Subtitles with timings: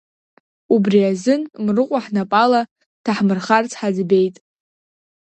[0.75, 4.35] Убри азын, Мрыҟәа ҳнапала дҭаҳмырхарц ҳаӡбеит.